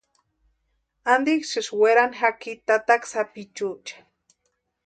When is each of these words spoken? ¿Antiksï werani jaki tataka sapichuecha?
¿Antiksï 1.13 1.61
werani 1.81 2.17
jaki 2.19 2.51
tataka 2.67 3.07
sapichuecha? 3.11 3.97